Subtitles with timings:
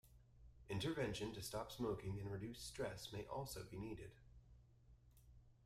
[0.67, 4.09] Intervention to stop smoking and reduce stress may also be needed.